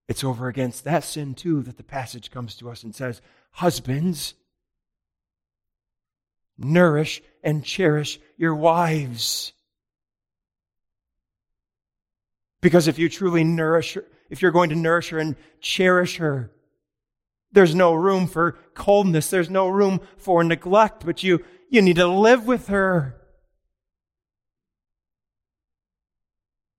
[0.07, 3.21] It's over against that sin, too, that the passage comes to us and says,
[3.51, 4.33] Husbands,
[6.57, 9.53] nourish and cherish your wives.
[12.61, 16.51] Because if you truly nourish her, if you're going to nourish her and cherish her,
[17.51, 19.29] there's no room for coldness.
[19.29, 23.15] There's no room for neglect, but you, you need to live with her.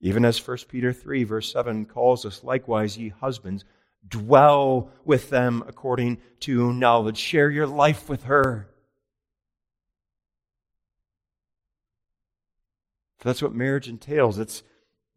[0.00, 3.64] Even as 1 Peter 3, verse 7 calls us, likewise, ye husbands,
[4.08, 7.18] dwell with them according to knowledge.
[7.18, 8.70] Share your life with her.
[13.22, 14.38] that's what marriage entails.
[14.38, 14.62] It's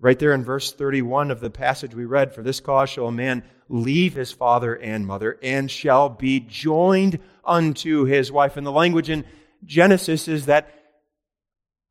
[0.03, 2.35] right there in verse 31 of the passage we read.
[2.35, 7.19] For this cause shall a man leave his father and mother and shall be joined
[7.45, 8.57] unto his wife.
[8.57, 9.23] And the language in
[9.63, 10.69] Genesis is that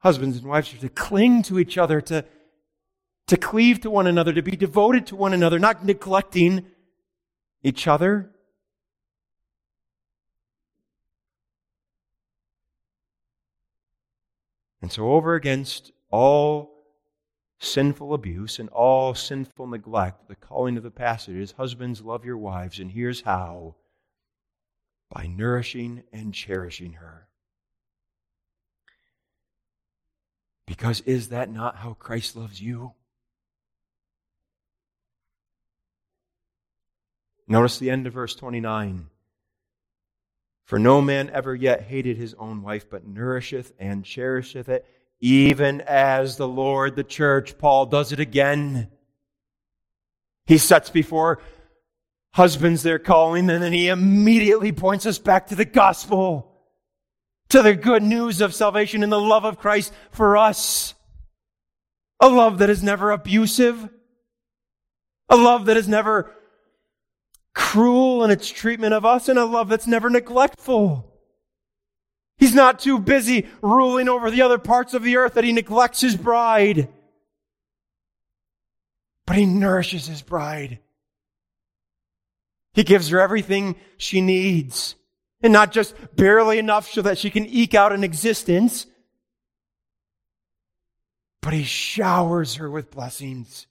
[0.01, 2.27] husbands and wives are to cling to each other, to,
[3.29, 6.67] to cleave to one another, to be devoted to one another, not neglecting
[7.63, 8.31] each other.
[14.83, 16.72] And so, over against all
[17.63, 22.37] sinful abuse and all sinful neglect, the calling of the passage is husbands, love your
[22.37, 23.77] wives, and here's how
[25.11, 27.29] by nourishing and cherishing her.
[30.67, 32.93] Because is that not how Christ loves you?
[37.47, 39.09] Notice the end of verse 29.
[40.65, 44.87] For no man ever yet hated his own wife, but nourisheth and cherisheth it,
[45.23, 47.57] even as the Lord, the church.
[47.57, 48.89] Paul does it again.
[50.47, 51.41] He sets before
[52.33, 56.53] husbands their calling, and then he immediately points us back to the gospel,
[57.51, 60.95] to the good news of salvation and the love of Christ for us.
[62.19, 63.89] A love that is never abusive,
[65.29, 66.33] a love that is never
[67.55, 71.12] cruel in its treatment of us, and a love that's never neglectful.
[72.39, 76.01] He's not too busy ruling over the other parts of the earth that he neglects
[76.01, 76.89] his bride.
[79.27, 80.81] But he nourishes his bride.
[82.75, 84.97] He gives her everything she needs.
[85.43, 88.87] And not just barely enough so that she can eke out an existence,
[91.41, 93.67] but he showers her with blessings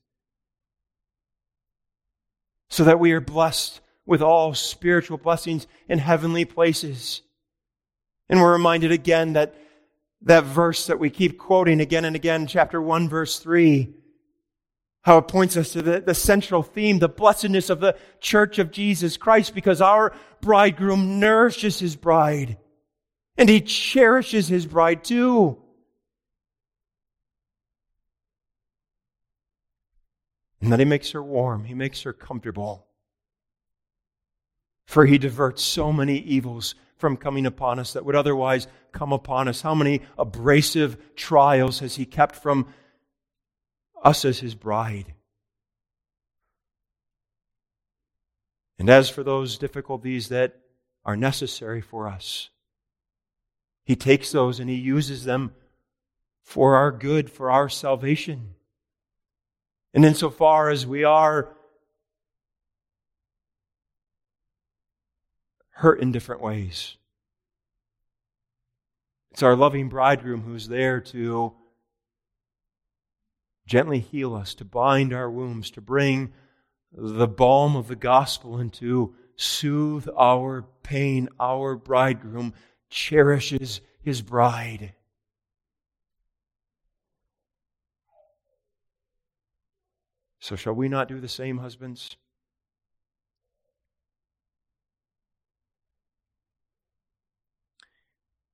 [2.72, 7.22] so that we are blessed with all spiritual blessings in heavenly places.
[8.32, 9.53] And we're reminded again that
[10.21, 13.93] that verse that we keep quoting again and again, chapter 1, verse 3,
[15.01, 18.71] how it points us to the, the central theme, the blessedness of the church of
[18.71, 22.57] Jesus Christ, because our bridegroom nourishes his bride.
[23.38, 25.57] And he cherishes his bride too.
[30.61, 32.86] And that he makes her warm, he makes her comfortable.
[34.86, 39.47] For he diverts so many evils from coming upon us that would otherwise come upon
[39.47, 39.61] us.
[39.61, 42.67] How many abrasive trials has he kept from
[44.01, 45.13] us as his bride?
[48.79, 50.59] And as for those difficulties that
[51.03, 52.49] are necessary for us,
[53.83, 55.53] he takes those and he uses them
[56.43, 58.55] for our good, for our salvation.
[59.93, 61.49] And insofar as we are
[65.82, 66.95] hurt in different ways,
[69.32, 71.53] it's our loving bridegroom who's there to
[73.65, 76.34] gently heal us, to bind our wounds, to bring
[76.91, 81.27] the balm of the gospel and to soothe our pain.
[81.39, 82.53] Our bridegroom
[82.91, 84.93] cherishes his bride.
[90.39, 92.17] So, shall we not do the same, husbands?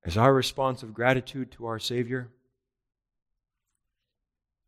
[0.08, 2.30] As our response of gratitude to our Savior,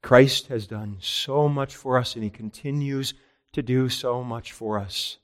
[0.04, 3.14] Christ has done so much for us, and He continues
[3.54, 5.18] to do so much for us.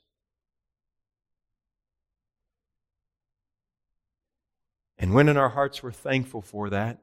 [4.98, 7.02] And when in our hearts we're thankful for that,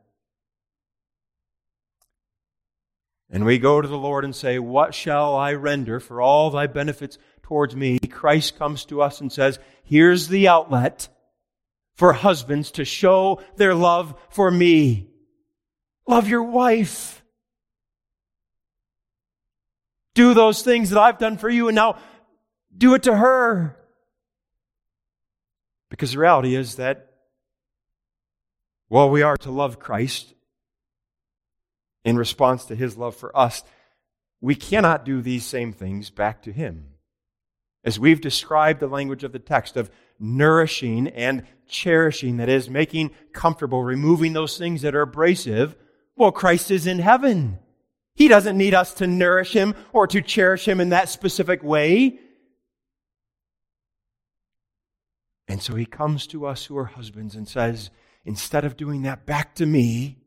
[3.30, 6.66] and we go to the Lord and say, What shall I render for all thy
[6.66, 8.00] benefits towards me?
[8.00, 11.10] Christ comes to us and says, Here's the outlet
[11.96, 15.10] for husbands to show their love for me.
[16.08, 17.24] Love your wife.
[20.16, 21.98] Do those things that I've done for you, and now
[22.76, 23.78] do it to her.
[25.90, 27.12] Because the reality is that
[28.90, 30.34] while we are to love Christ
[32.04, 33.64] in response to his love for us,
[34.42, 36.90] we cannot do these same things back to him.
[37.84, 39.90] As we've described the language of the text of
[40.20, 45.76] nourishing and cherishing, that is, making comfortable, removing those things that are abrasive,
[46.16, 47.60] well, Christ is in heaven.
[48.16, 52.20] He doesn't need us to nourish him or to cherish him in that specific way.
[55.48, 57.90] And so he comes to us who are husbands and says,
[58.24, 60.20] instead of doing that back to me,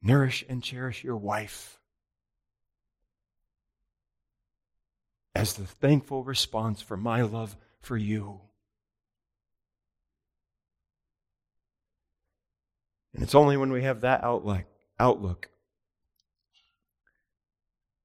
[0.00, 1.80] nourish and cherish your wife.
[5.34, 8.40] As the thankful response for my love for you.
[13.12, 14.64] And it's only when we have that outlook,
[14.98, 15.48] outlook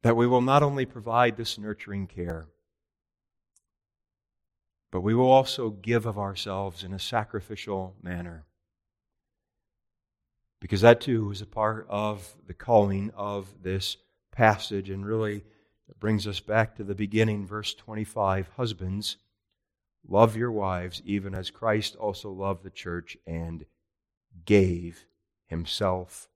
[0.01, 2.47] that we will not only provide this nurturing care,
[4.91, 8.45] but we will also give of ourselves in a sacrificial manner.
[10.59, 13.97] Because that too is a part of the calling of this
[14.31, 15.43] passage and really
[15.89, 18.49] that brings us back to the beginning, verse 25.
[18.55, 19.17] Husbands,
[20.07, 23.65] love your wives, even as Christ also loved the church and
[24.45, 25.07] gave
[25.47, 26.29] himself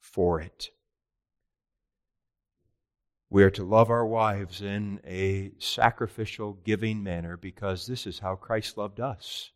[0.00, 0.70] for it.
[3.30, 8.34] We are to love our wives in a sacrificial, giving manner because this is how
[8.34, 9.52] Christ loved us.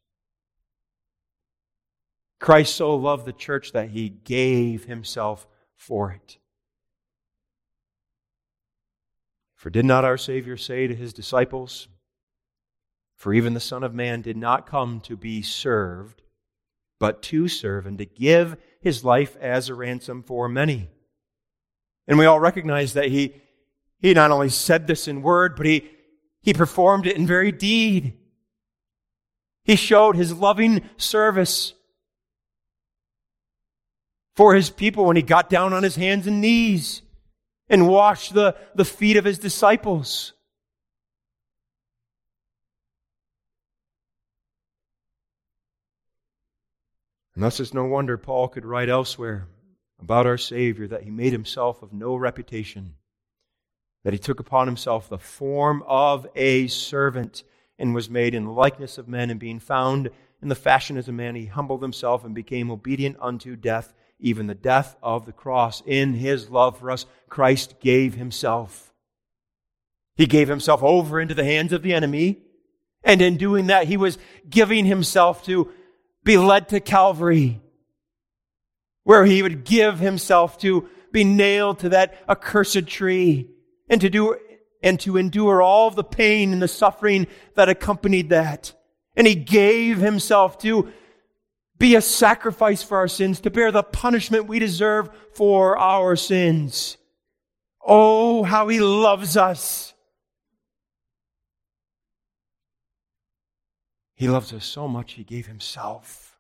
[2.38, 6.38] Christ so loved the church that he gave himself for it.
[9.60, 11.86] For did not our Savior say to his disciples,
[13.14, 16.22] For even the Son of Man did not come to be served,
[16.98, 20.88] but to serve and to give his life as a ransom for many.
[22.08, 23.34] And we all recognize that he,
[23.98, 25.90] he not only said this in word, but he,
[26.40, 28.16] he performed it in very deed.
[29.64, 31.74] He showed his loving service
[34.36, 37.02] for his people when he got down on his hands and knees
[37.70, 40.34] and wash the, the feet of his disciples.
[47.34, 49.46] And thus it's no wonder Paul could write elsewhere
[49.98, 52.96] about our Savior that he made himself of no reputation,
[54.04, 57.44] that he took upon himself the form of a servant
[57.78, 60.10] and was made in the likeness of men, and being found
[60.42, 64.46] in the fashion as a man, he humbled himself and became obedient unto death, even
[64.46, 65.82] the death of the cross.
[65.86, 68.92] In his love for us, Christ gave himself.
[70.16, 72.38] He gave himself over into the hands of the enemy.
[73.02, 74.18] And in doing that, he was
[74.48, 75.72] giving himself to
[76.22, 77.60] be led to Calvary,
[79.04, 83.50] where he would give himself to be nailed to that accursed tree
[83.88, 84.36] and to do
[84.82, 88.72] and to endure all the pain and the suffering that accompanied that.
[89.16, 90.92] And he gave himself to
[91.80, 96.98] be a sacrifice for our sins, to bear the punishment we deserve for our sins.
[97.80, 99.94] Oh, how he loves us.
[104.14, 106.38] He loves us so much, he gave himself.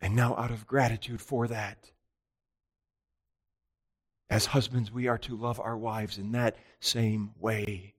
[0.00, 1.92] And now, out of gratitude for that,
[4.28, 7.95] as husbands, we are to love our wives in that same way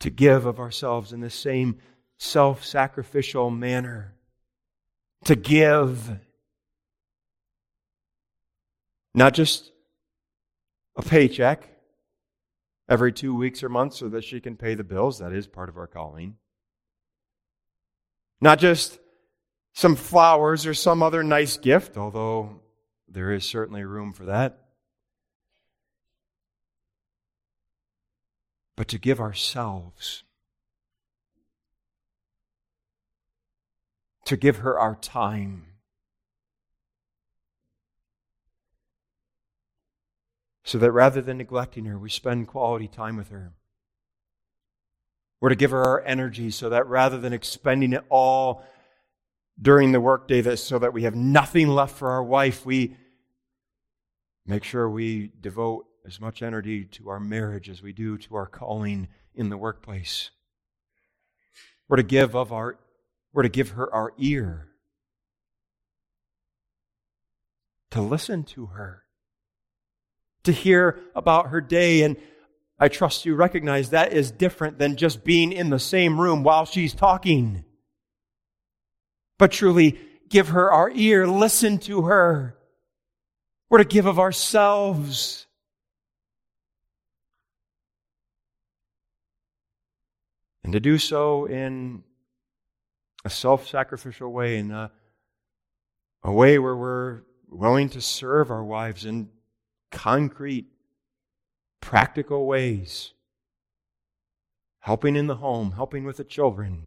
[0.00, 1.78] to give of ourselves in the same
[2.18, 4.14] self sacrificial manner.
[5.24, 6.18] To give.
[9.14, 9.72] Not just
[10.96, 11.68] a paycheck
[12.88, 15.18] every two weeks or months so that she can pay the bills.
[15.18, 16.36] That is part of our calling.
[18.40, 18.98] Not just
[19.74, 22.60] some flowers or some other nice gift, although
[23.08, 24.67] there is certainly room for that.
[28.78, 30.22] But to give ourselves,
[34.24, 35.64] to give her our time.
[40.62, 43.52] So that rather than neglecting her, we spend quality time with her.
[45.40, 48.62] We're to give her our energy so that rather than expending it all
[49.60, 52.96] during the workday, so that we have nothing left for our wife, we
[54.46, 58.46] make sure we devote as much energy to our marriage as we do to our
[58.46, 60.30] calling in the workplace.
[61.86, 62.78] We're to give of our
[63.34, 64.68] we're to give her our ear.
[67.90, 69.04] To listen to her.
[70.44, 72.16] To hear about her day and
[72.80, 76.64] I trust you recognize that is different than just being in the same room while
[76.64, 77.64] she's talking.
[79.36, 79.98] But truly
[80.30, 82.56] give her our ear, listen to her.
[83.68, 85.47] We're to give of ourselves.
[90.68, 92.02] And to do so in
[93.24, 94.90] a self sacrificial way, in a,
[96.22, 99.30] a way where we're willing to serve our wives in
[99.90, 100.66] concrete,
[101.80, 103.14] practical ways.
[104.80, 106.86] Helping in the home, helping with the children.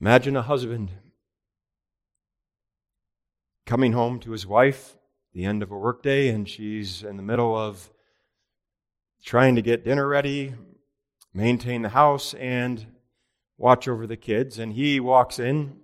[0.00, 0.92] Imagine a husband
[3.66, 4.96] coming home to his wife
[5.32, 7.90] the end of a workday and she's in the middle of
[9.24, 10.54] trying to get dinner ready,
[11.34, 12.86] maintain the house, and
[13.56, 14.58] watch over the kids.
[14.58, 15.80] And he walks in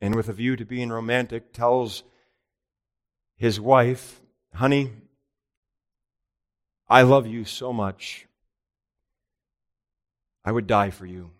[0.00, 2.02] and, with a view to being romantic, tells
[3.36, 4.20] his wife,
[4.54, 4.92] Honey,
[6.88, 8.26] I love you so much.
[10.44, 11.30] I would die for you.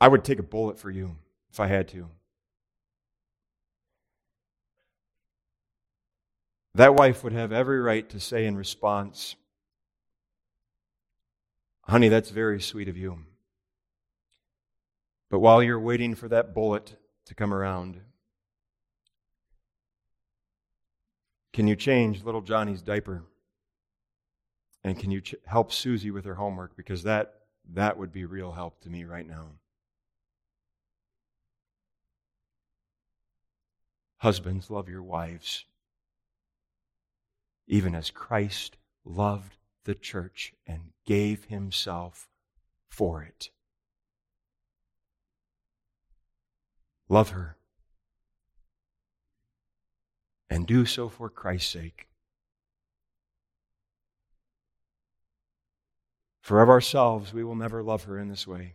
[0.00, 1.16] I would take a bullet for you
[1.50, 2.10] if I had to.
[6.74, 9.36] That wife would have every right to say in response,
[11.82, 13.18] Honey, that's very sweet of you.
[15.30, 16.96] But while you're waiting for that bullet
[17.26, 18.00] to come around,
[21.52, 23.24] can you change little Johnny's diaper?
[24.82, 26.76] And can you ch- help Susie with her homework?
[26.76, 27.34] Because that,
[27.72, 29.48] that would be real help to me right now.
[34.18, 35.66] Husbands, love your wives,
[37.66, 42.28] even as Christ loved the church and gave himself
[42.88, 43.50] for it.
[47.08, 47.56] Love her.
[50.48, 52.08] And do so for Christ's sake.
[56.40, 58.74] For of ourselves, we will never love her in this way.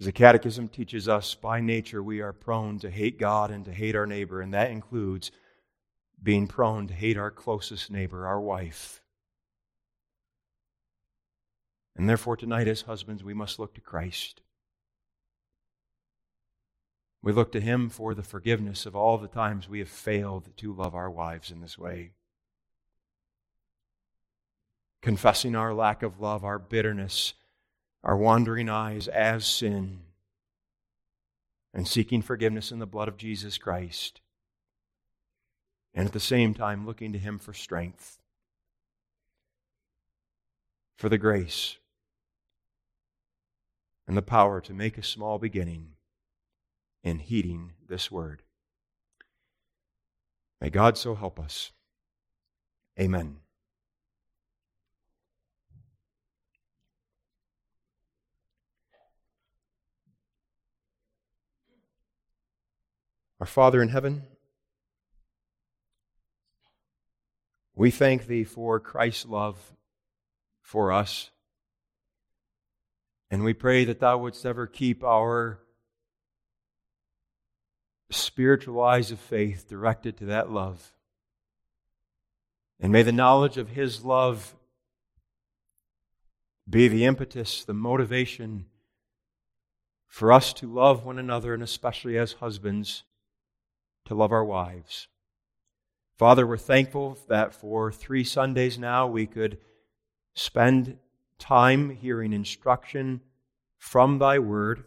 [0.00, 3.72] As the Catechism teaches us, by nature we are prone to hate God and to
[3.72, 5.30] hate our neighbor, and that includes
[6.22, 9.02] being prone to hate our closest neighbor, our wife.
[11.96, 14.42] And therefore, tonight, as husbands, we must look to Christ.
[17.22, 20.72] We look to Him for the forgiveness of all the times we have failed to
[20.72, 22.12] love our wives in this way.
[25.02, 27.34] Confessing our lack of love, our bitterness,
[28.04, 30.00] our wandering eyes as sin
[31.74, 34.20] and seeking forgiveness in the blood of Jesus Christ.
[35.96, 38.18] And at the same time, looking to Him for strength,
[40.98, 41.78] for the grace,
[44.06, 45.92] and the power to make a small beginning
[47.02, 48.42] in heeding this word.
[50.60, 51.72] May God so help us.
[53.00, 53.38] Amen.
[63.40, 64.22] Our Father in heaven,
[67.76, 69.56] we thank Thee for Christ's love
[70.62, 71.30] for us.
[73.30, 75.60] And we pray that Thou wouldst ever keep our
[78.10, 80.92] spiritual eyes of faith directed to that love.
[82.80, 84.54] And may the knowledge of His love
[86.68, 88.66] be the impetus, the motivation
[90.06, 93.02] for us to love one another, and especially as husbands
[94.06, 95.08] to love our wives.
[96.16, 99.58] Father, we're thankful that for three Sundays now we could
[100.32, 100.96] spend
[101.38, 103.20] time hearing instruction
[103.76, 104.84] from Thy Word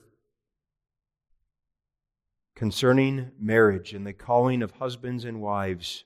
[2.55, 6.03] concerning marriage and the calling of husbands and wives.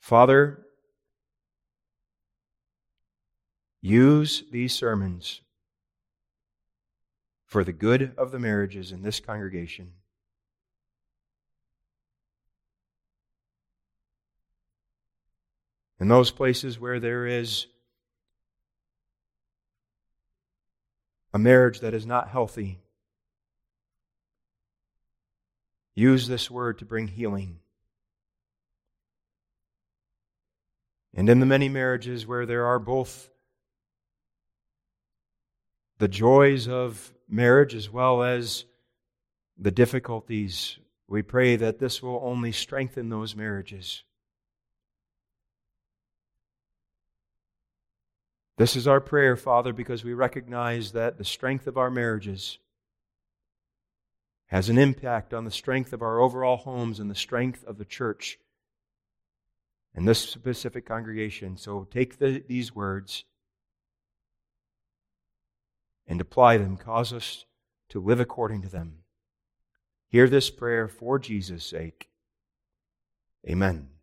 [0.00, 0.66] Father,
[3.80, 5.40] use these sermons
[7.46, 9.92] for the good of the marriages in this congregation.
[16.04, 17.66] In those places where there is
[21.32, 22.78] a marriage that is not healthy,
[25.94, 27.58] use this word to bring healing.
[31.14, 33.30] And in the many marriages where there are both
[35.96, 38.66] the joys of marriage as well as
[39.56, 40.78] the difficulties,
[41.08, 44.04] we pray that this will only strengthen those marriages.
[48.56, 52.58] This is our prayer, Father, because we recognize that the strength of our marriages
[54.46, 57.84] has an impact on the strength of our overall homes and the strength of the
[57.84, 58.38] church
[59.94, 61.56] and this specific congregation.
[61.56, 63.24] So take the, these words
[66.06, 66.76] and apply them.
[66.76, 67.46] Cause us
[67.88, 68.98] to live according to them.
[70.08, 72.08] Hear this prayer for Jesus' sake.
[73.48, 73.93] Amen.